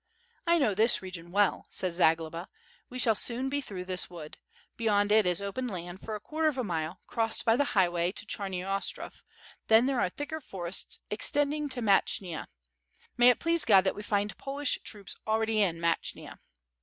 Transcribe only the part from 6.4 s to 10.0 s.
of a mile, crossed by the highway to Chamy Ostrov, then